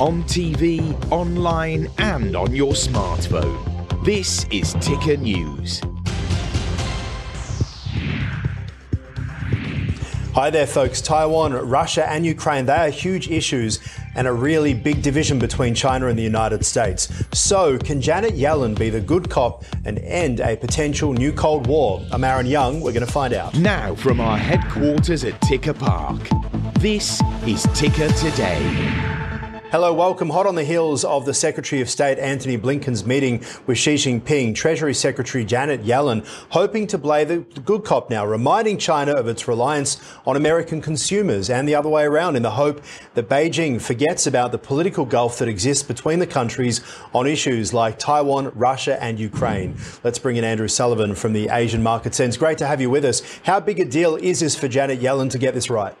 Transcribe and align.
on 0.00 0.22
TV, 0.24 0.94
online, 1.10 1.88
and 1.98 2.36
on 2.36 2.54
your 2.54 2.72
smartphone. 2.72 4.04
This 4.04 4.46
is 4.50 4.74
Ticker 4.74 5.16
News. 5.16 5.80
Hi 10.34 10.50
there, 10.50 10.68
folks. 10.68 11.00
Taiwan, 11.00 11.52
Russia, 11.52 12.08
and 12.08 12.24
Ukraine, 12.24 12.66
they 12.66 12.76
are 12.76 12.90
huge 12.90 13.28
issues 13.28 13.80
and 14.14 14.28
a 14.28 14.32
really 14.32 14.72
big 14.72 15.02
division 15.02 15.40
between 15.40 15.74
China 15.74 16.06
and 16.06 16.16
the 16.16 16.22
United 16.22 16.64
States. 16.64 17.08
So, 17.32 17.76
can 17.76 18.00
Janet 18.00 18.34
Yellen 18.34 18.78
be 18.78 18.90
the 18.90 19.00
good 19.00 19.28
cop 19.28 19.64
and 19.84 19.98
end 19.98 20.38
a 20.38 20.56
potential 20.56 21.12
new 21.12 21.32
Cold 21.32 21.66
War? 21.66 22.06
I'm 22.12 22.22
Aaron 22.22 22.46
Young. 22.46 22.80
We're 22.82 22.92
going 22.92 23.04
to 23.04 23.12
find 23.12 23.34
out. 23.34 23.56
Now, 23.56 23.96
from 23.96 24.20
our 24.20 24.38
headquarters 24.38 25.24
at 25.24 25.40
Ticker 25.40 25.74
Park, 25.74 26.20
this 26.78 27.20
is 27.44 27.66
Ticker 27.74 28.08
Today. 28.10 29.17
Hello, 29.70 29.92
welcome. 29.92 30.30
Hot 30.30 30.46
on 30.46 30.54
the 30.54 30.64
heels 30.64 31.04
of 31.04 31.26
the 31.26 31.34
Secretary 31.34 31.82
of 31.82 31.90
State 31.90 32.18
Antony 32.18 32.56
Blinken's 32.56 33.04
meeting 33.04 33.44
with 33.66 33.76
Xi 33.76 33.96
Jinping, 33.96 34.54
Treasury 34.54 34.94
Secretary 34.94 35.44
Janet 35.44 35.84
Yellen 35.84 36.26
hoping 36.48 36.86
to 36.86 36.98
play 36.98 37.24
the 37.24 37.40
good 37.66 37.84
cop 37.84 38.08
now, 38.08 38.24
reminding 38.24 38.78
China 38.78 39.12
of 39.12 39.28
its 39.28 39.46
reliance 39.46 40.00
on 40.26 40.36
American 40.36 40.80
consumers 40.80 41.50
and 41.50 41.68
the 41.68 41.74
other 41.74 41.90
way 41.90 42.04
around 42.04 42.34
in 42.34 42.42
the 42.42 42.52
hope 42.52 42.80
that 43.12 43.28
Beijing 43.28 43.78
forgets 43.78 44.26
about 44.26 44.52
the 44.52 44.58
political 44.58 45.04
gulf 45.04 45.38
that 45.38 45.48
exists 45.48 45.82
between 45.82 46.18
the 46.18 46.26
countries 46.26 46.80
on 47.12 47.26
issues 47.26 47.74
like 47.74 47.98
Taiwan, 47.98 48.50
Russia, 48.54 49.00
and 49.02 49.20
Ukraine. 49.20 49.76
Let's 50.02 50.18
bring 50.18 50.36
in 50.36 50.44
Andrew 50.44 50.68
Sullivan 50.68 51.14
from 51.14 51.34
the 51.34 51.50
Asian 51.50 51.82
Market 51.82 52.14
Sense. 52.14 52.38
Great 52.38 52.56
to 52.56 52.66
have 52.66 52.80
you 52.80 52.88
with 52.88 53.04
us. 53.04 53.20
How 53.44 53.60
big 53.60 53.80
a 53.80 53.84
deal 53.84 54.16
is 54.16 54.40
this 54.40 54.56
for 54.56 54.66
Janet 54.66 55.00
Yellen 55.00 55.28
to 55.28 55.36
get 55.36 55.52
this 55.52 55.68
right? 55.68 55.94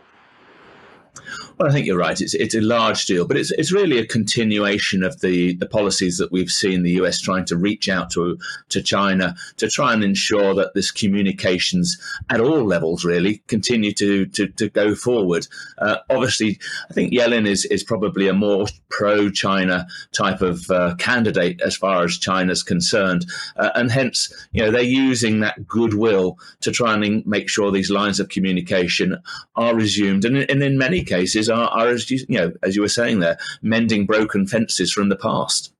Well, 1.58 1.68
I 1.68 1.72
think 1.72 1.86
you're 1.86 1.98
right. 1.98 2.20
It's 2.20 2.34
it's 2.34 2.54
a 2.54 2.60
large 2.60 3.06
deal, 3.06 3.26
but 3.26 3.36
it's 3.36 3.50
it's 3.50 3.72
really 3.72 3.98
a 3.98 4.06
continuation 4.06 5.02
of 5.02 5.20
the, 5.20 5.54
the 5.54 5.66
policies 5.66 6.18
that 6.18 6.30
we've 6.30 6.50
seen 6.50 6.84
the 6.84 6.92
US 6.92 7.20
trying 7.20 7.44
to 7.46 7.56
reach 7.56 7.88
out 7.88 8.10
to 8.12 8.38
to 8.68 8.80
China 8.80 9.34
to 9.56 9.68
try 9.68 9.92
and 9.92 10.04
ensure 10.04 10.54
that 10.54 10.74
this 10.74 10.92
communications 10.92 11.98
at 12.30 12.40
all 12.40 12.64
levels 12.64 13.04
really 13.04 13.42
continue 13.48 13.92
to 13.94 14.26
to, 14.26 14.46
to 14.46 14.68
go 14.68 14.94
forward. 14.94 15.48
Uh, 15.78 15.96
obviously, 16.10 16.60
I 16.90 16.94
think 16.94 17.12
Yellen 17.12 17.46
is 17.46 17.64
is 17.64 17.82
probably 17.82 18.28
a 18.28 18.34
more 18.34 18.66
pro 18.88 19.28
China 19.28 19.88
type 20.12 20.40
of 20.40 20.70
uh, 20.70 20.94
candidate 20.96 21.60
as 21.60 21.76
far 21.76 22.04
as 22.04 22.18
China's 22.18 22.62
concerned, 22.62 23.26
uh, 23.56 23.70
and 23.74 23.90
hence 23.90 24.32
you 24.52 24.62
know 24.62 24.70
they're 24.70 24.82
using 24.82 25.40
that 25.40 25.66
goodwill 25.66 26.38
to 26.60 26.70
try 26.70 26.94
and 26.94 27.26
make 27.26 27.48
sure 27.48 27.72
these 27.72 27.90
lines 27.90 28.20
of 28.20 28.28
communication 28.28 29.16
are 29.56 29.74
resumed, 29.74 30.24
and, 30.24 30.36
and 30.36 30.62
in 30.62 30.78
many 30.78 31.02
cases 31.08 31.48
are, 31.48 31.68
are 31.68 31.88
as 31.88 32.10
you, 32.10 32.24
you 32.28 32.38
know, 32.38 32.52
as 32.62 32.76
you 32.76 32.82
were 32.82 32.88
saying 32.88 33.20
there, 33.20 33.38
mending 33.62 34.06
broken 34.06 34.46
fences 34.46 34.92
from 34.92 35.08
the 35.08 35.16
past. 35.16 35.72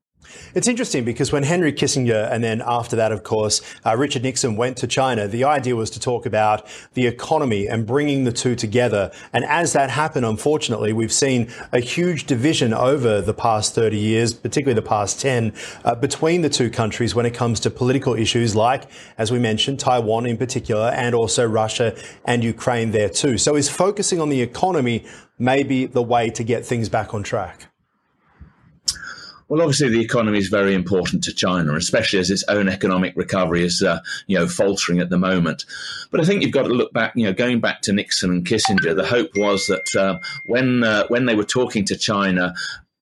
It's 0.55 0.67
interesting 0.67 1.05
because 1.05 1.31
when 1.33 1.43
Henry 1.43 1.73
Kissinger 1.73 2.31
and 2.31 2.43
then 2.43 2.63
after 2.65 2.97
that, 2.97 3.13
of 3.13 3.23
course, 3.23 3.61
uh, 3.85 3.97
Richard 3.97 4.23
Nixon 4.23 4.57
went 4.57 4.77
to 4.79 4.87
China, 4.87 5.29
the 5.29 5.45
idea 5.45 5.77
was 5.77 5.91
to 5.91 6.01
talk 6.01 6.27
about 6.27 6.67
the 6.95 7.07
economy 7.07 7.69
and 7.69 7.87
bringing 7.87 8.25
the 8.25 8.33
two 8.33 8.55
together. 8.55 9.13
And 9.33 9.45
as 9.45 9.73
that 9.75 9.91
happened, 9.91 10.25
unfortunately, 10.25 10.93
we've 10.93 11.13
seen 11.13 11.53
a 11.73 11.81
huge 11.81 12.25
division 12.25 12.73
over 12.73 13.21
the 13.21 13.35
past 13.35 13.75
30 13.75 13.99
years, 13.99 14.35
particularly 14.35 14.75
the 14.75 14.89
past 14.89 15.21
10, 15.21 15.53
uh, 15.85 15.95
between 15.95 16.43
the 16.43 16.49
two 16.49 16.71
countries 16.71 17.15
when 17.15 17.27
it 17.27 17.35
comes 17.35 17.61
to 17.61 17.71
political 17.71 18.15
issues 18.15 18.57
like, 18.57 18.91
as 19.19 19.31
we 19.31 19.39
mentioned, 19.39 19.79
Taiwan 19.79 20.27
in 20.27 20.37
particular, 20.37 20.91
and 20.91 21.15
also 21.15 21.47
Russia 21.47 21.97
and 22.25 22.43
Ukraine 22.43 22.91
there 22.91 23.09
too. 23.09 23.39
So 23.39 23.55
is 23.57 23.69
focusing 23.69 24.21
on 24.21 24.29
the 24.29 24.41
economy 24.41 25.05
maybe 25.39 25.87
the 25.87 26.03
way 26.03 26.31
to 26.31 26.43
get 26.43 26.67
things 26.67 26.89
back 26.89 27.15
on 27.15 27.23
track? 27.23 27.69
Well, 29.49 29.63
obviously, 29.63 29.89
the 29.89 30.01
economy 30.01 30.39
is 30.39 30.49
very 30.49 30.75
important 30.75 31.25
to 31.25 31.35
China, 31.35 31.75
especially 31.75 32.19
as 32.19 32.31
its 32.31 32.45
own 32.49 32.69
economic 32.69 33.15
recovery 33.17 33.65
is, 33.65 33.83
uh, 33.83 34.01
you 34.27 34.39
know, 34.39 34.47
faltering 34.47 35.01
at 35.01 35.09
the 35.09 35.19
moment. 35.19 35.65
But 36.11 36.21
I 36.21 36.25
think 36.25 36.43
you've 36.43 36.53
got 36.53 36.65
to 36.65 36.69
look 36.69 36.93
back, 36.93 37.13
you 37.17 37.25
know, 37.25 37.33
going 37.33 37.61
back 37.61 37.81
to 37.83 37.93
Nixon 37.93 38.31
and 38.31 38.47
Kissinger. 38.47 38.95
The 38.95 39.07
hope 39.07 39.31
was 39.37 39.67
that 39.67 39.97
uh, 39.97 40.19
when 40.45 40.85
uh, 40.85 41.07
when 41.09 41.25
they 41.25 41.35
were 41.35 41.45
talking 41.45 41.87
to 41.87 41.97
China 41.97 42.55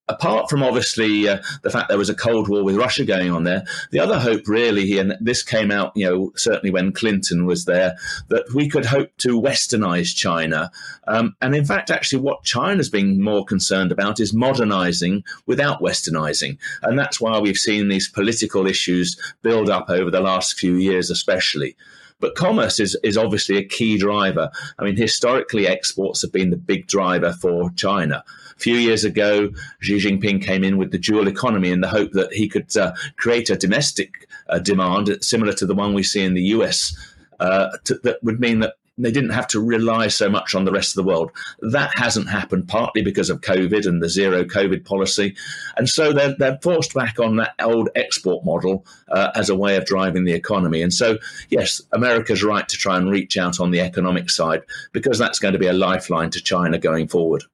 apart 0.08 0.48
from 0.48 0.62
obviously 0.62 1.28
uh, 1.28 1.38
the 1.62 1.70
fact 1.70 1.88
there 1.88 1.98
was 1.98 2.10
a 2.10 2.14
Cold 2.14 2.48
War 2.48 2.62
with 2.62 2.76
Russia 2.76 3.04
going 3.04 3.30
on 3.30 3.44
there, 3.44 3.64
the 3.90 4.00
other 4.00 4.18
hope 4.18 4.46
really, 4.46 4.98
and 4.98 5.16
this 5.20 5.42
came 5.42 5.70
out, 5.70 5.92
you 5.94 6.08
know, 6.08 6.32
certainly 6.36 6.70
when 6.70 6.92
Clinton 6.92 7.46
was 7.46 7.64
there, 7.64 7.96
that 8.28 8.44
we 8.54 8.68
could 8.68 8.86
hope 8.86 9.10
to 9.18 9.40
westernize 9.40 10.14
China. 10.14 10.70
Um, 11.08 11.34
and 11.40 11.54
in 11.54 11.64
fact, 11.64 11.90
actually, 11.90 12.22
what 12.22 12.44
China's 12.44 12.88
been 12.88 13.20
more 13.20 13.44
concerned 13.44 13.92
about 13.92 14.20
is 14.20 14.32
modernizing 14.32 15.24
without 15.46 15.80
westernizing. 15.80 16.58
And 16.82 16.98
that's 16.98 17.20
why 17.20 17.38
we've 17.38 17.56
seen 17.56 17.88
these 17.88 18.08
political 18.08 18.66
issues 18.66 19.16
build 19.42 19.68
up 19.68 19.90
over 19.90 20.10
the 20.10 20.20
last 20.20 20.58
few 20.58 20.76
years, 20.76 21.10
especially. 21.10 21.76
But 22.18 22.34
commerce 22.34 22.80
is, 22.80 22.96
is 23.02 23.18
obviously 23.18 23.58
a 23.58 23.64
key 23.64 23.98
driver. 23.98 24.50
I 24.78 24.84
mean, 24.84 24.96
historically, 24.96 25.66
exports 25.66 26.22
have 26.22 26.32
been 26.32 26.50
the 26.50 26.56
big 26.56 26.86
driver 26.86 27.34
for 27.34 27.70
China. 27.72 28.24
A 28.56 28.58
few 28.58 28.76
years 28.76 29.04
ago, 29.04 29.50
Xi 29.80 29.98
Jinping 29.98 30.42
came 30.42 30.64
in 30.64 30.78
with 30.78 30.92
the 30.92 30.98
dual 30.98 31.28
economy 31.28 31.70
in 31.70 31.82
the 31.82 31.88
hope 31.88 32.12
that 32.12 32.32
he 32.32 32.48
could 32.48 32.74
uh, 32.76 32.92
create 33.16 33.50
a 33.50 33.56
domestic 33.56 34.28
uh, 34.48 34.58
demand 34.58 35.18
similar 35.20 35.52
to 35.54 35.66
the 35.66 35.74
one 35.74 35.92
we 35.92 36.02
see 36.02 36.24
in 36.24 36.34
the 36.34 36.44
US. 36.44 36.96
Uh, 37.38 37.68
to, 37.84 37.94
that 38.02 38.22
would 38.22 38.40
mean 38.40 38.60
that 38.60 38.76
they 38.98 39.10
didn't 39.10 39.30
have 39.30 39.46
to 39.48 39.60
rely 39.60 40.08
so 40.08 40.28
much 40.28 40.54
on 40.54 40.64
the 40.64 40.72
rest 40.72 40.96
of 40.96 41.04
the 41.04 41.08
world. 41.08 41.30
That 41.60 41.96
hasn't 41.96 42.30
happened 42.30 42.68
partly 42.68 43.02
because 43.02 43.30
of 43.30 43.40
COVID 43.40 43.86
and 43.86 44.02
the 44.02 44.08
zero 44.08 44.44
COVID 44.44 44.84
policy. 44.84 45.36
And 45.76 45.88
so 45.88 46.12
they're, 46.12 46.34
they're 46.38 46.58
forced 46.62 46.94
back 46.94 47.18
on 47.18 47.36
that 47.36 47.54
old 47.60 47.88
export 47.94 48.44
model 48.44 48.86
uh, 49.08 49.30
as 49.34 49.50
a 49.50 49.56
way 49.56 49.76
of 49.76 49.84
driving 49.84 50.24
the 50.24 50.32
economy. 50.32 50.82
And 50.82 50.92
so, 50.92 51.18
yes, 51.50 51.82
America's 51.92 52.42
right 52.42 52.68
to 52.68 52.76
try 52.76 52.96
and 52.96 53.10
reach 53.10 53.36
out 53.36 53.60
on 53.60 53.70
the 53.70 53.80
economic 53.80 54.30
side 54.30 54.62
because 54.92 55.18
that's 55.18 55.38
going 55.38 55.52
to 55.52 55.58
be 55.58 55.66
a 55.66 55.72
lifeline 55.72 56.30
to 56.30 56.42
China 56.42 56.78
going 56.78 57.08
forward. 57.08 57.44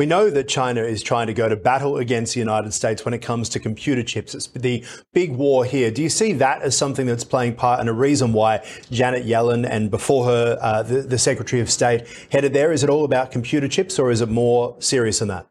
We 0.00 0.06
know 0.06 0.30
that 0.30 0.48
China 0.48 0.80
is 0.80 1.02
trying 1.02 1.26
to 1.26 1.34
go 1.34 1.46
to 1.46 1.56
battle 1.56 1.98
against 1.98 2.32
the 2.32 2.40
United 2.40 2.72
States 2.72 3.04
when 3.04 3.12
it 3.12 3.18
comes 3.18 3.50
to 3.50 3.60
computer 3.60 4.02
chips. 4.02 4.34
It's 4.34 4.46
the 4.46 4.82
big 5.12 5.32
war 5.32 5.66
here. 5.66 5.90
Do 5.90 6.02
you 6.02 6.08
see 6.08 6.32
that 6.32 6.62
as 6.62 6.74
something 6.74 7.04
that's 7.04 7.22
playing 7.22 7.56
part 7.56 7.80
and 7.80 7.88
a 7.90 7.92
reason 7.92 8.32
why 8.32 8.66
Janet 8.90 9.26
Yellen 9.26 9.68
and 9.68 9.90
before 9.90 10.24
her, 10.24 10.58
uh, 10.62 10.82
the, 10.84 11.02
the 11.02 11.18
Secretary 11.18 11.60
of 11.60 11.70
State 11.70 12.06
headed 12.32 12.54
there? 12.54 12.72
Is 12.72 12.82
it 12.82 12.88
all 12.88 13.04
about 13.04 13.30
computer 13.30 13.68
chips 13.68 13.98
or 13.98 14.10
is 14.10 14.22
it 14.22 14.30
more 14.30 14.74
serious 14.78 15.18
than 15.18 15.28
that? 15.28 15.46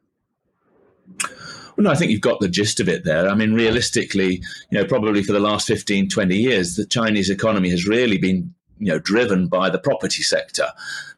Well, 1.77 1.83
no, 1.83 1.91
I 1.91 1.95
think 1.95 2.09
you've 2.09 2.19
got 2.19 2.39
the 2.39 2.49
gist 2.49 2.79
of 2.79 2.89
it 2.89 3.05
there. 3.05 3.29
I 3.29 3.35
mean, 3.35 3.53
realistically, 3.53 4.41
you 4.71 4.79
know, 4.79 4.83
probably 4.83 5.21
for 5.21 5.33
the 5.33 5.39
last 5.39 5.67
15, 5.67 6.09
20 6.09 6.35
years, 6.35 6.75
the 6.75 6.87
Chinese 6.87 7.29
economy 7.29 7.69
has 7.69 7.85
really 7.85 8.17
been 8.17 8.55
you 8.79 8.87
know 8.87 8.99
driven 8.99 9.47
by 9.47 9.69
the 9.69 9.79
property 9.79 10.23
sector. 10.23 10.67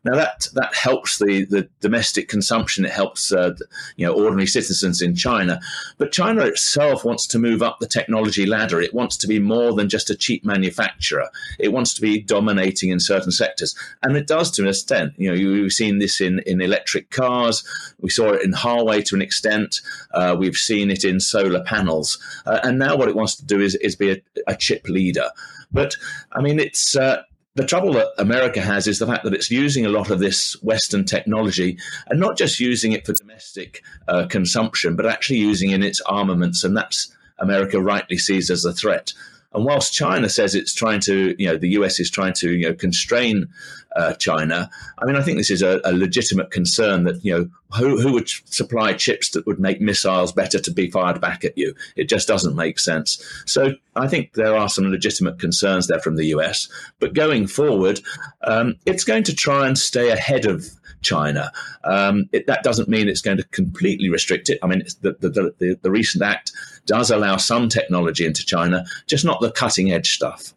Now 0.03 0.15
that 0.15 0.47
that 0.55 0.73
helps 0.73 1.19
the, 1.19 1.45
the 1.45 1.69
domestic 1.79 2.27
consumption. 2.27 2.85
It 2.85 2.91
helps 2.91 3.31
uh, 3.31 3.55
you 3.95 4.05
know 4.05 4.13
ordinary 4.13 4.47
citizens 4.47 5.01
in 5.01 5.15
China, 5.15 5.59
but 5.97 6.11
China 6.11 6.43
itself 6.45 7.05
wants 7.05 7.27
to 7.27 7.39
move 7.39 7.61
up 7.61 7.79
the 7.79 7.87
technology 7.87 8.45
ladder. 8.47 8.81
It 8.81 8.95
wants 8.95 9.15
to 9.17 9.27
be 9.27 9.39
more 9.39 9.73
than 9.73 9.89
just 9.89 10.09
a 10.09 10.15
cheap 10.15 10.43
manufacturer. 10.43 11.29
It 11.59 11.71
wants 11.71 11.93
to 11.93 12.01
be 12.01 12.19
dominating 12.19 12.89
in 12.89 12.99
certain 12.99 13.31
sectors, 13.31 13.75
and 14.01 14.17
it 14.17 14.27
does 14.27 14.49
to 14.51 14.63
an 14.63 14.69
extent. 14.69 15.13
You 15.17 15.29
know, 15.29 15.35
you've 15.35 15.73
seen 15.73 15.99
this 15.99 16.19
in 16.19 16.39
in 16.47 16.61
electric 16.61 17.11
cars. 17.11 17.63
We 17.99 18.09
saw 18.09 18.31
it 18.31 18.43
in 18.43 18.53
Huawei 18.53 19.05
to 19.05 19.15
an 19.15 19.21
extent. 19.21 19.81
Uh, 20.13 20.35
we've 20.37 20.57
seen 20.57 20.89
it 20.89 21.03
in 21.03 21.19
solar 21.19 21.63
panels, 21.63 22.17
uh, 22.47 22.59
and 22.63 22.79
now 22.79 22.95
what 22.95 23.07
it 23.07 23.15
wants 23.15 23.35
to 23.35 23.45
do 23.45 23.61
is 23.61 23.75
is 23.75 23.95
be 23.95 24.11
a, 24.11 24.21
a 24.47 24.55
chip 24.55 24.87
leader. 24.89 25.29
But 25.71 25.95
I 26.31 26.41
mean, 26.41 26.59
it's 26.59 26.95
uh, 26.95 27.23
the 27.55 27.65
trouble 27.65 27.93
that 27.93 28.07
America 28.17 28.61
has 28.61 28.87
is 28.87 28.99
the 28.99 29.07
fact 29.07 29.23
that 29.23 29.33
it's 29.33 29.51
using 29.51 29.85
a 29.85 29.89
lot 29.89 30.09
of 30.09 30.19
this 30.19 30.53
Western 30.63 31.03
technology 31.03 31.77
and 32.07 32.19
not 32.19 32.37
just 32.37 32.59
using 32.59 32.93
it 32.93 33.05
for 33.05 33.13
domestic 33.13 33.83
uh, 34.07 34.25
consumption, 34.27 34.95
but 34.95 35.05
actually 35.05 35.39
using 35.39 35.71
in 35.71 35.83
its 35.83 35.99
armaments. 36.01 36.63
And 36.63 36.77
that's 36.77 37.13
America 37.39 37.81
rightly 37.81 38.17
sees 38.17 38.49
as 38.49 38.63
a 38.63 38.73
threat. 38.73 39.11
And 39.53 39.65
whilst 39.65 39.93
China 39.93 40.29
says 40.29 40.55
it's 40.55 40.73
trying 40.73 41.01
to, 41.01 41.35
you 41.37 41.47
know, 41.47 41.57
the 41.57 41.69
US 41.69 41.99
is 41.99 42.09
trying 42.09 42.33
to, 42.35 42.51
you 42.51 42.69
know, 42.69 42.73
constrain 42.73 43.49
uh, 43.97 44.13
China, 44.13 44.69
I 44.97 45.05
mean, 45.05 45.17
I 45.17 45.21
think 45.21 45.37
this 45.37 45.51
is 45.51 45.61
a, 45.61 45.81
a, 45.83 45.91
legitimate 45.91 46.51
concern 46.51 47.03
that, 47.03 47.25
you 47.25 47.37
know, 47.37 47.49
who, 47.77 47.99
who 47.99 48.13
would 48.13 48.29
supply 48.29 48.93
chips 48.93 49.29
that 49.31 49.45
would 49.45 49.59
make 49.59 49.81
missiles 49.81 50.31
better 50.31 50.59
to 50.59 50.71
be 50.71 50.89
fired 50.89 51.21
back 51.21 51.43
at 51.43 51.57
you? 51.57 51.73
It 51.95 52.09
just 52.09 52.27
doesn't 52.27 52.55
make 52.55 52.79
sense. 52.79 53.23
So 53.45 53.73
I 53.95 54.07
think 54.07 54.33
there 54.33 54.55
are 54.55 54.69
some 54.69 54.85
legitimate 54.85 55.39
concerns 55.39 55.87
there 55.87 55.99
from 55.99 56.15
the 56.15 56.25
US. 56.25 56.69
But 56.99 57.13
going 57.13 57.47
forward, 57.47 58.01
um, 58.43 58.75
it's 58.85 59.03
going 59.03 59.23
to 59.23 59.35
try 59.35 59.67
and 59.67 59.77
stay 59.77 60.09
ahead 60.09 60.45
of 60.45 60.65
China. 61.01 61.51
Um, 61.83 62.29
it, 62.31 62.47
that 62.47 62.63
doesn't 62.63 62.89
mean 62.89 63.07
it's 63.07 63.21
going 63.21 63.37
to 63.37 63.43
completely 63.45 64.09
restrict 64.09 64.49
it. 64.49 64.59
I 64.61 64.67
mean, 64.67 64.83
the, 65.01 65.15
the, 65.19 65.53
the, 65.57 65.79
the 65.81 65.91
recent 65.91 66.23
act 66.23 66.51
does 66.85 67.11
allow 67.11 67.37
some 67.37 67.69
technology 67.69 68.25
into 68.25 68.45
China, 68.45 68.85
just 69.07 69.25
not 69.25 69.41
the 69.41 69.51
cutting 69.51 69.91
edge 69.91 70.13
stuff. 70.13 70.53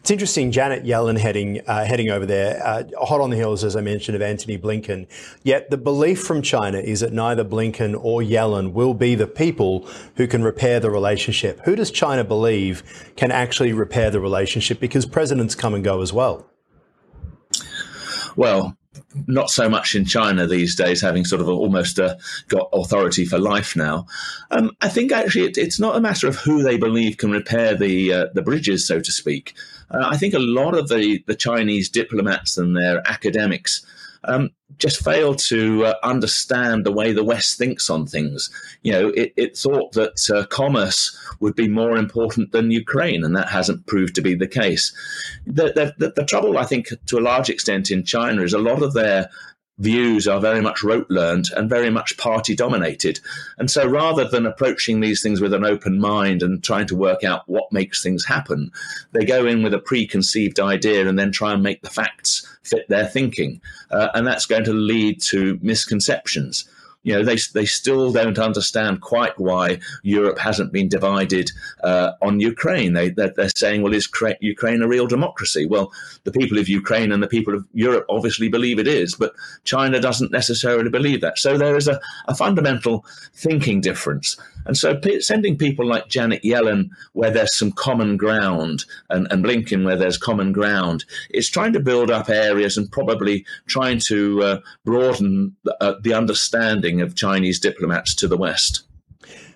It's 0.00 0.10
interesting, 0.10 0.52
Janet 0.52 0.84
Yellen 0.84 1.18
heading 1.18 1.60
uh, 1.66 1.84
heading 1.84 2.08
over 2.08 2.24
there, 2.24 2.64
uh, 2.66 2.84
hot 3.00 3.20
on 3.20 3.30
the 3.30 3.36
heels, 3.36 3.64
as 3.64 3.76
I 3.76 3.80
mentioned, 3.80 4.16
of 4.16 4.22
Antony 4.22 4.56
Blinken. 4.56 5.06
Yet 5.42 5.70
the 5.70 5.76
belief 5.76 6.22
from 6.22 6.40
China 6.40 6.78
is 6.78 7.00
that 7.00 7.12
neither 7.12 7.44
Blinken 7.44 7.98
or 8.00 8.22
Yellen 8.22 8.72
will 8.72 8.94
be 8.94 9.14
the 9.14 9.26
people 9.26 9.86
who 10.16 10.26
can 10.26 10.42
repair 10.42 10.80
the 10.80 10.90
relationship. 10.90 11.60
Who 11.64 11.76
does 11.76 11.90
China 11.90 12.24
believe 12.24 13.12
can 13.16 13.30
actually 13.30 13.72
repair 13.72 14.10
the 14.10 14.20
relationship? 14.20 14.80
Because 14.80 15.04
presidents 15.04 15.54
come 15.54 15.74
and 15.74 15.84
go 15.84 16.00
as 16.00 16.12
well. 16.12 16.48
Well, 18.36 18.77
not 19.26 19.50
so 19.50 19.68
much 19.68 19.94
in 19.94 20.04
China 20.04 20.46
these 20.46 20.74
days, 20.74 21.00
having 21.00 21.24
sort 21.24 21.40
of 21.40 21.48
almost 21.48 21.98
uh, 21.98 22.16
got 22.48 22.68
authority 22.72 23.24
for 23.24 23.38
life 23.38 23.76
now. 23.76 24.06
Um, 24.50 24.70
I 24.80 24.88
think 24.88 25.12
actually 25.12 25.46
it, 25.46 25.58
it's 25.58 25.80
not 25.80 25.96
a 25.96 26.00
matter 26.00 26.26
of 26.26 26.36
who 26.36 26.62
they 26.62 26.78
believe 26.78 27.18
can 27.18 27.30
repair 27.30 27.74
the 27.74 28.12
uh, 28.12 28.26
the 28.34 28.42
bridges, 28.42 28.86
so 28.86 29.00
to 29.00 29.12
speak. 29.12 29.54
Uh, 29.90 30.06
I 30.10 30.16
think 30.16 30.34
a 30.34 30.38
lot 30.38 30.76
of 30.76 30.88
the 30.88 31.22
the 31.26 31.34
Chinese 31.34 31.88
diplomats 31.88 32.56
and 32.56 32.76
their 32.76 33.02
academics 33.08 33.84
um, 34.24 34.50
just 34.78 35.02
failed 35.04 35.38
to 35.38 35.86
uh, 35.86 35.94
understand 36.02 36.84
the 36.84 36.92
way 36.92 37.12
the 37.12 37.24
West 37.24 37.58
thinks 37.58 37.88
on 37.90 38.06
things. 38.06 38.50
You 38.82 38.92
know, 38.92 39.08
it, 39.08 39.32
it 39.36 39.56
thought 39.56 39.92
that 39.92 40.30
uh, 40.30 40.46
commerce 40.46 41.16
would 41.40 41.54
be 41.54 41.68
more 41.68 41.96
important 41.96 42.52
than 42.52 42.70
Ukraine, 42.70 43.24
and 43.24 43.36
that 43.36 43.48
hasn't 43.48 43.86
proved 43.86 44.14
to 44.16 44.22
be 44.22 44.34
the 44.34 44.48
case. 44.48 44.92
The, 45.46 45.94
the, 45.98 46.12
the 46.14 46.24
trouble, 46.24 46.58
I 46.58 46.64
think, 46.64 46.88
to 47.06 47.18
a 47.18 47.20
large 47.20 47.48
extent 47.48 47.90
in 47.90 48.04
China 48.04 48.42
is 48.42 48.52
a 48.52 48.58
lot 48.58 48.82
of 48.82 48.94
their 48.94 49.30
views 49.78 50.26
are 50.26 50.40
very 50.40 50.60
much 50.60 50.82
rote 50.82 51.08
learned 51.08 51.46
and 51.56 51.70
very 51.70 51.90
much 51.90 52.16
party 52.16 52.54
dominated. 52.54 53.20
And 53.58 53.70
so 53.70 53.86
rather 53.86 54.26
than 54.26 54.46
approaching 54.46 55.00
these 55.00 55.22
things 55.22 55.40
with 55.40 55.54
an 55.54 55.64
open 55.64 56.00
mind 56.00 56.42
and 56.42 56.62
trying 56.62 56.86
to 56.88 56.96
work 56.96 57.24
out 57.24 57.42
what 57.46 57.72
makes 57.72 58.02
things 58.02 58.24
happen, 58.24 58.70
they 59.12 59.24
go 59.24 59.46
in 59.46 59.62
with 59.62 59.74
a 59.74 59.78
preconceived 59.78 60.60
idea 60.60 61.08
and 61.08 61.18
then 61.18 61.32
try 61.32 61.52
and 61.52 61.62
make 61.62 61.82
the 61.82 61.90
facts 61.90 62.46
fit 62.62 62.88
their 62.88 63.06
thinking. 63.06 63.60
Uh, 63.90 64.08
and 64.14 64.26
that's 64.26 64.46
going 64.46 64.64
to 64.64 64.72
lead 64.72 65.20
to 65.22 65.58
misconceptions 65.62 66.68
you 67.04 67.14
know, 67.14 67.24
they, 67.24 67.36
they 67.54 67.64
still 67.64 68.12
don't 68.12 68.38
understand 68.38 69.00
quite 69.00 69.38
why 69.38 69.78
Europe 70.02 70.38
hasn't 70.38 70.72
been 70.72 70.88
divided 70.88 71.50
uh, 71.84 72.12
on 72.20 72.40
Ukraine. 72.40 72.92
They, 72.92 73.10
they're, 73.10 73.32
they're, 73.36 73.50
saying, 73.56 73.82
well, 73.82 73.94
is 73.94 74.08
Ukraine 74.40 74.82
a 74.82 74.88
real 74.88 75.06
democracy? 75.06 75.64
Well, 75.64 75.92
the 76.24 76.32
people 76.32 76.58
of 76.58 76.68
Ukraine 76.68 77.12
and 77.12 77.22
the 77.22 77.28
people 77.28 77.54
of 77.54 77.64
Europe 77.72 78.04
obviously 78.08 78.48
believe 78.48 78.78
it 78.78 78.88
is, 78.88 79.14
but 79.14 79.32
China 79.64 80.00
doesn't 80.00 80.32
necessarily 80.32 80.90
believe 80.90 81.20
that. 81.20 81.38
So 81.38 81.56
there 81.56 81.76
is 81.76 81.88
a, 81.88 82.00
a 82.26 82.34
fundamental 82.34 83.04
thinking 83.32 83.80
difference. 83.80 84.36
And 84.66 84.76
so 84.76 84.96
p- 84.96 85.20
sending 85.20 85.56
people 85.56 85.86
like 85.86 86.08
Janet 86.08 86.42
Yellen, 86.42 86.90
where 87.14 87.30
there's 87.30 87.56
some 87.56 87.72
common 87.72 88.16
ground, 88.16 88.84
and, 89.08 89.26
and 89.30 89.44
Blinken, 89.44 89.84
where 89.84 89.96
there's 89.96 90.18
common 90.18 90.52
ground, 90.52 91.04
is 91.30 91.48
trying 91.48 91.72
to 91.72 91.80
build 91.80 92.10
up 92.10 92.28
areas 92.28 92.76
and 92.76 92.90
probably 92.90 93.46
trying 93.66 93.98
to 94.08 94.42
uh, 94.42 94.60
broaden 94.84 95.56
the, 95.62 95.76
uh, 95.82 95.94
the 96.02 96.12
understanding 96.12 96.87
of 97.00 97.14
Chinese 97.14 97.60
diplomats 97.60 98.14
to 98.16 98.28
the 98.28 98.36
West. 98.36 98.82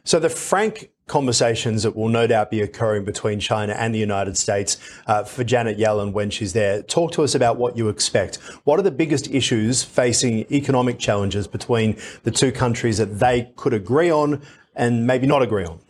So 0.05 0.19
the 0.19 0.29
frank 0.29 0.91
conversations 1.07 1.83
that 1.83 1.95
will 1.95 2.09
no 2.09 2.27
doubt 2.27 2.51
be 2.51 2.61
occurring 2.61 3.05
between 3.05 3.39
China 3.39 3.73
and 3.75 3.95
the 3.95 3.99
United 3.99 4.37
States 4.37 4.79
uh, 5.07 5.25
for 5.25 5.45
Janet 5.45 5.79
Yellen 5.79 6.13
when 6.13 6.31
she's 6.31 6.53
there. 6.53 6.83
Talk 6.83 7.13
to 7.13 7.23
us 7.23 7.35
about 7.35 7.57
what 7.57 7.77
you 7.77 7.89
expect. 7.89 8.37
What 8.65 8.79
are 8.79 8.83
the 8.83 8.91
biggest 8.91 9.31
issues 9.31 9.83
facing 9.85 10.47
economic 10.51 10.99
challenges 10.99 11.47
between 11.47 11.97
the 12.23 12.31
two 12.31 12.51
countries 12.51 12.99
that 12.99 13.19
they 13.19 13.53
could 13.57 13.75
agree 13.75 14.11
on 14.11 14.43
and 14.75 15.07
maybe 15.07 15.27
not 15.27 15.43
agree 15.43 15.65
on? 15.65 15.81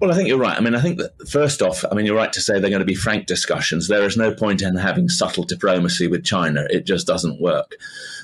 Well, 0.00 0.10
I 0.10 0.14
think 0.14 0.28
you're 0.28 0.38
right. 0.38 0.56
I 0.56 0.60
mean, 0.60 0.74
I 0.74 0.80
think 0.80 0.98
that 0.98 1.28
first 1.28 1.62
off, 1.62 1.84
I 1.90 1.94
mean, 1.94 2.04
you're 2.04 2.16
right 2.16 2.32
to 2.32 2.40
say 2.40 2.58
they're 2.58 2.70
going 2.70 2.80
to 2.80 2.86
be 2.86 2.94
frank 2.94 3.26
discussions. 3.26 3.86
There 3.86 4.04
is 4.04 4.16
no 4.16 4.34
point 4.34 4.62
in 4.62 4.74
having 4.74 5.08
subtle 5.08 5.44
diplomacy 5.44 6.08
with 6.08 6.24
China. 6.24 6.66
It 6.70 6.86
just 6.86 7.06
doesn't 7.06 7.40
work. 7.40 7.76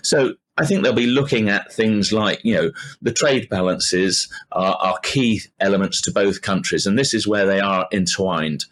So 0.02 0.34
I 0.58 0.66
think 0.66 0.82
they'll 0.82 0.92
be 0.92 1.06
looking 1.06 1.48
at 1.48 1.72
things 1.72 2.12
like, 2.12 2.40
you 2.42 2.54
know, 2.54 2.70
the 3.02 3.12
trade 3.12 3.48
balances 3.48 4.28
are, 4.52 4.76
are 4.76 4.98
key 5.00 5.42
elements 5.60 6.00
to 6.02 6.10
both 6.10 6.42
countries, 6.42 6.86
and 6.86 6.98
this 6.98 7.12
is 7.12 7.28
where 7.28 7.46
they 7.46 7.60
are 7.60 7.86
entwined. 7.92 8.64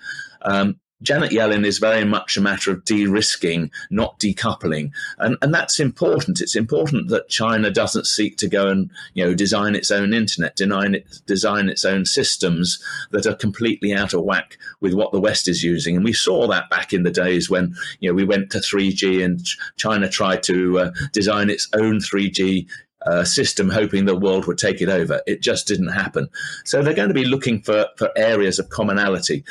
Um, 0.43 0.81
Janet 1.05 1.33
Yellen 1.33 1.65
is 1.65 1.79
very 1.79 2.05
much 2.05 2.37
a 2.37 2.41
matter 2.41 2.71
of 2.71 2.85
de 2.85 3.07
risking, 3.07 3.71
not 3.91 4.19
decoupling. 4.19 4.91
And, 5.19 5.37
and 5.43 5.55
that's 5.55 5.79
important. 5.79 6.41
It's 6.41 6.57
important 6.57 7.09
that 7.11 7.29
China 7.29 7.71
doesn't 7.71 8.07
seek 8.07 8.39
to 8.39 8.49
go 8.49 8.69
and 8.69 8.91
you 9.13 9.25
know, 9.25 9.35
design 9.35 9.75
its 9.75 9.91
own 9.91 10.15
internet, 10.15 10.57
design, 10.57 10.95
it, 10.95 11.21
design 11.27 11.69
its 11.69 11.85
own 11.85 12.07
systems 12.07 12.83
that 13.11 13.27
are 13.27 13.35
completely 13.35 13.93
out 13.93 14.15
of 14.15 14.25
whack 14.25 14.59
with 14.81 14.95
what 14.95 15.13
the 15.13 15.21
West 15.21 15.47
is 15.47 15.63
using. 15.63 15.95
And 15.95 16.05
we 16.05 16.15
saw 16.15 16.49
that 16.49 16.71
back 16.71 16.93
in 16.93 17.03
the 17.03 17.11
days 17.11 17.51
when 17.51 17.75
you 18.01 18.11
know, 18.11 18.15
we 18.15 18.25
went 18.25 18.51
to 18.53 18.59
3G 18.59 19.25
and 19.25 19.47
China 19.77 20.09
tried 20.09 20.43
to 20.45 20.79
uh, 20.79 20.91
design 21.13 21.51
its 21.51 21.69
own 21.75 21.99
3G 21.99 22.67
uh, 23.07 23.25
system, 23.25 23.69
hoping 23.69 24.07
the 24.07 24.17
world 24.17 24.47
would 24.47 24.59
take 24.59 24.81
it 24.81 24.89
over. 24.89 25.21
It 25.27 25.43
just 25.43 25.67
didn't 25.67 25.89
happen. 25.89 26.29
So 26.65 26.83
they're 26.83 26.95
going 26.95 27.09
to 27.09 27.15
be 27.15 27.27
looking 27.27 27.61
for, 27.61 27.87
for 27.99 28.11
areas 28.17 28.59
of 28.59 28.71
commonality. 28.71 29.45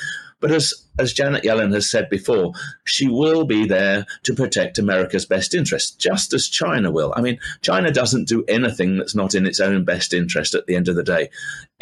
But 0.44 0.52
as 0.52 0.74
as 1.00 1.14
Janet 1.14 1.46
Yellen 1.46 1.74
has 1.74 1.90
said 1.90 2.10
before, 2.10 2.52
she 2.84 3.08
will 3.08 3.46
be 3.46 3.66
there 3.66 4.06
to 4.24 4.34
protect 4.34 4.78
America's 4.78 5.26
best 5.26 5.56
interests, 5.56 5.92
just 5.92 6.34
as 6.34 6.50
China 6.50 6.92
will. 6.92 7.14
I 7.16 7.22
mean, 7.22 7.40
China 7.62 7.92
doesn't 7.92 8.28
do 8.28 8.44
anything 8.50 8.98
that's 8.98 9.16
not 9.16 9.36
in 9.36 9.46
its 9.46 9.62
own 9.62 9.86
best 9.86 10.14
interest 10.14 10.54
at 10.54 10.68
the 10.68 10.76
end 10.76 10.90
of 10.90 10.98
the 10.98 11.04
day. 11.04 11.30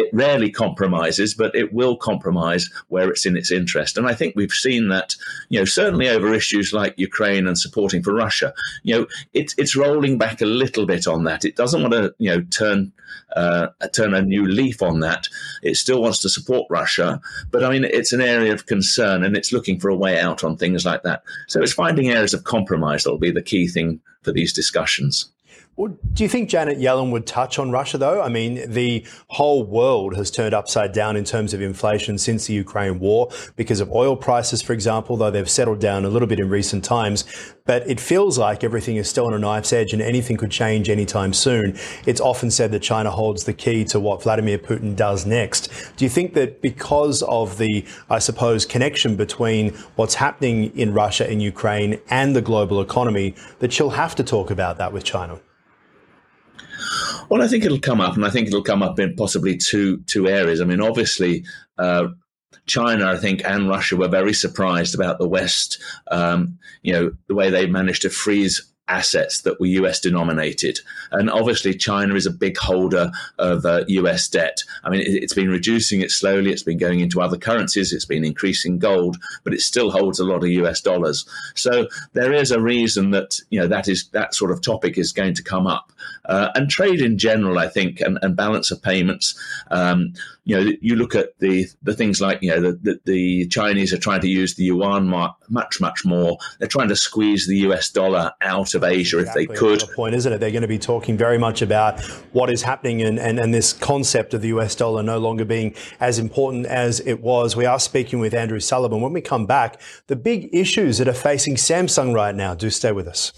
It 0.02 0.10
rarely 0.14 0.52
compromises, 0.52 1.34
but 1.34 1.56
it 1.56 1.74
will 1.74 1.96
compromise 1.96 2.70
where 2.90 3.10
it's 3.10 3.26
in 3.26 3.38
its 3.38 3.52
interest. 3.52 3.98
And 3.98 4.08
I 4.08 4.14
think 4.14 4.36
we've 4.36 4.52
seen 4.52 4.90
that, 4.90 5.16
you 5.50 5.60
know, 5.60 5.66
certainly 5.66 6.10
over 6.10 6.34
issues 6.34 6.74
like 6.74 6.94
Ukraine 6.98 7.48
and 7.48 7.58
supporting 7.58 8.04
for 8.04 8.14
Russia. 8.14 8.54
You 8.84 8.94
know, 8.96 9.08
it, 9.34 9.54
it's 9.58 9.76
rolling 9.76 10.18
back 10.18 10.42
a 10.42 10.46
little 10.46 10.86
bit 10.86 11.08
on 11.08 11.24
that. 11.26 11.46
It 11.46 11.56
doesn't 11.56 11.82
want 11.82 11.94
to, 11.94 12.14
you 12.18 12.30
know, 12.30 12.42
turn 12.50 12.92
uh, 13.36 13.68
turn 13.94 14.14
a 14.14 14.22
new 14.22 14.46
leaf 14.46 14.82
on 14.82 15.02
that. 15.02 15.28
It 15.62 15.76
still 15.76 16.02
wants 16.02 16.20
to 16.22 16.30
support 16.30 16.68
Russia, 16.70 17.22
but 17.52 17.64
I 17.64 17.70
mean, 17.70 17.84
it's 17.84 18.14
an 18.14 18.22
area 18.22 18.54
of 18.54 18.66
concern 18.66 18.92
concern 19.02 19.24
and 19.24 19.38
it's 19.38 19.52
looking 19.52 19.80
for 19.80 19.90
a 19.90 19.96
way 19.96 20.20
out 20.20 20.44
on 20.44 20.58
things 20.58 20.86
like 20.86 21.04
that. 21.04 21.24
So 21.48 21.62
it's 21.62 21.74
finding 21.74 22.10
areas 22.10 22.34
of 22.34 22.44
compromise 22.44 23.04
that 23.04 23.12
will 23.12 23.18
be 23.18 23.32
the 23.32 23.42
key 23.42 23.68
thing 23.68 24.00
for 24.24 24.32
these 24.32 24.54
discussions. 24.54 25.30
Well, 25.78 25.98
do 26.14 26.22
you 26.24 26.30
think 26.30 26.50
Janet 26.50 26.80
Yellen 26.80 27.12
would 27.12 27.26
touch 27.26 27.58
on 27.58 27.72
Russia, 27.72 27.98
though? 27.98 28.22
I 28.22 28.28
mean, 28.28 28.70
the 28.70 29.06
whole 29.30 29.64
world 29.64 30.16
has 30.18 30.30
turned 30.30 30.54
upside 30.54 30.92
down 30.92 31.16
in 31.16 31.24
terms 31.24 31.54
of 31.54 31.62
inflation 31.62 32.18
since 32.18 32.46
the 32.46 32.54
Ukraine 32.54 33.00
war 33.00 33.32
because 33.56 33.80
of 33.80 33.90
oil 33.92 34.18
prices, 34.18 34.62
for 34.62 34.74
example, 34.74 35.16
though 35.16 35.32
they've 35.32 35.50
settled 35.50 35.80
down 35.80 36.04
a 36.04 36.10
little 36.10 36.28
bit 36.28 36.40
in 36.42 36.50
recent 36.50 36.84
times. 36.84 37.24
But 37.66 37.90
it 37.90 38.02
feels 38.02 38.38
like 38.38 38.66
everything 38.66 38.98
is 38.98 39.10
still 39.10 39.26
on 39.26 39.34
a 39.34 39.40
knife's 39.40 39.72
edge 39.72 39.94
and 39.94 40.02
anything 40.02 40.36
could 40.36 40.52
change 40.52 40.90
anytime 40.90 41.32
soon. 41.32 41.78
It's 42.06 42.20
often 42.20 42.52
said 42.52 42.72
that 42.74 42.82
China 42.82 43.10
holds 43.10 43.46
the 43.46 43.54
key 43.54 43.86
to 43.86 44.00
what 44.00 44.22
Vladimir 44.22 44.58
Putin 44.58 44.96
does 44.96 45.26
next. 45.26 45.70
Do 45.96 46.04
you 46.04 46.10
think 46.10 46.34
that 46.34 46.62
because 46.62 47.24
of 47.24 47.58
the, 47.58 47.86
I 48.10 48.20
suppose, 48.20 48.66
connection 48.66 49.16
between 49.16 49.70
what's 49.96 50.16
happening 50.16 50.78
in 50.78 50.94
Russia 50.94 51.28
and 51.28 51.42
Ukraine 51.42 52.02
and 52.10 52.36
the 52.36 52.42
global 52.42 52.82
economy, 52.82 53.36
that 53.60 53.72
she'll 53.72 53.92
have 53.92 54.16
to 54.16 54.24
talk 54.24 54.52
about 54.52 54.78
that 54.78 54.92
with 54.92 55.06
China? 55.06 55.40
Well, 57.30 57.42
I 57.42 57.48
think 57.48 57.64
it'll 57.64 57.80
come 57.80 58.02
up, 58.02 58.16
and 58.16 58.26
I 58.26 58.30
think 58.30 58.48
it'll 58.48 58.64
come 58.64 58.84
up 58.84 59.00
in 59.00 59.16
possibly 59.16 59.58
two 59.58 60.00
two 60.08 60.28
areas. 60.28 60.62
I 60.62 60.66
mean, 60.66 60.82
obviously, 60.82 61.46
uh, 61.78 62.10
China, 62.66 63.08
I 63.08 63.18
think, 63.18 63.42
and 63.46 63.70
Russia 63.70 63.96
were 63.96 64.08
very 64.08 64.34
surprised 64.34 64.96
about 64.96 65.20
the 65.20 65.28
West. 65.28 65.82
Um, 66.10 66.58
you 66.84 66.94
know, 66.94 67.12
the 67.28 67.36
way 67.36 67.50
they 67.50 67.68
managed 67.68 68.04
to 68.04 68.10
freeze 68.10 68.71
assets 68.92 69.42
that 69.42 69.60
were 69.60 69.66
US 69.68 70.00
denominated. 70.02 70.80
And 71.12 71.30
obviously, 71.30 71.74
China 71.74 72.14
is 72.16 72.26
a 72.26 72.32
big 72.32 72.58
holder 72.58 73.12
of 73.40 73.66
uh, 73.66 73.86
US 73.88 74.28
debt. 74.28 74.64
I 74.84 74.90
mean, 74.90 75.02
it, 75.02 75.22
has 75.22 75.34
been 75.34 75.50
reducing 75.50 76.02
it 76.02 76.12
slowly, 76.12 76.52
it's 76.52 76.62
been 76.62 76.78
going 76.78 77.00
into 77.00 77.22
other 77.22 77.38
currencies, 77.38 77.94
it's 77.94 78.06
been 78.06 78.26
increasing 78.26 78.78
gold, 78.78 79.18
but 79.44 79.54
it 79.54 79.62
still 79.62 79.92
holds 79.92 80.20
a 80.20 80.26
lot 80.26 80.44
of 80.44 80.50
US 80.50 80.82
dollars. 80.82 81.26
So 81.56 81.88
there 82.14 82.34
is 82.34 82.52
a 82.52 82.62
reason 82.62 83.12
that, 83.12 83.40
you 83.50 83.60
know, 83.60 83.68
that 83.68 83.88
is 83.88 84.10
that 84.10 84.36
sort 84.36 84.52
of 84.52 84.62
topic 84.62 84.98
is 84.98 85.14
going 85.14 85.36
to 85.36 85.44
come 85.44 85.68
up. 85.68 85.92
Uh, 86.26 86.50
and 86.56 86.70
trade 86.70 87.02
in 87.02 87.18
general, 87.18 87.58
I 87.58 87.68
think, 87.68 88.02
and, 88.02 88.20
and 88.22 88.36
balance 88.36 88.72
of 88.72 88.82
payments. 88.82 89.40
Um, 89.72 90.14
you 90.44 90.56
know, 90.56 90.72
you 90.82 90.96
look 90.96 91.16
at 91.16 91.38
the 91.40 91.68
the 91.84 91.94
things 91.94 92.20
like 92.20 92.42
you 92.42 92.50
know 92.50 92.62
the, 92.62 92.72
the, 92.74 93.00
the 93.06 93.48
Chinese 93.48 93.94
are 93.94 93.98
trying 93.98 94.22
to 94.22 94.28
use 94.28 94.56
the 94.56 94.64
yuan 94.64 95.08
much 95.08 95.80
much 95.80 96.04
more. 96.04 96.38
They're 96.60 96.68
trying 96.68 96.90
to 96.90 96.96
squeeze 96.96 97.48
the 97.48 97.58
US 97.60 97.90
dollar 97.90 98.32
out 98.42 98.74
of 98.74 98.81
Asia 98.84 99.20
exactly. 99.20 99.44
if 99.44 99.50
they 99.50 99.56
could. 99.56 99.84
Point, 99.96 100.16
isn't 100.16 100.32
it? 100.32 100.40
They're 100.40 100.52
going 100.52 100.62
to 100.62 100.68
be 100.68 100.80
talking 100.80 101.18
very 101.18 101.38
much 101.38 101.62
about 101.62 102.02
what 102.32 102.50
is 102.50 102.62
happening 102.62 103.02
and, 103.02 103.20
and, 103.20 103.40
and 103.40 103.54
this 103.54 103.74
concept 103.74 104.34
of 104.34 104.42
the 104.42 104.50
US 104.50 104.76
dollar 104.76 105.04
no 105.04 105.18
longer 105.18 105.46
being 105.46 105.76
as 106.00 106.20
important 106.20 106.66
as 106.66 107.00
it 107.02 107.22
was. 107.22 107.56
We 107.56 107.66
are 107.66 107.80
speaking 107.80 108.20
with 108.20 108.34
Andrew 108.34 108.60
Sullivan. 108.60 109.02
When 109.02 109.14
we 109.14 109.22
come 109.22 109.46
back, 109.46 109.80
the 110.08 110.16
big 110.16 110.50
issues 110.54 110.98
that 110.98 111.08
are 111.08 111.14
facing 111.14 111.56
Samsung 111.56 112.14
right 112.14 112.36
now. 112.36 112.54
Do 112.54 112.70
stay 112.70 112.92
with 112.92 113.08
us. 113.08 113.32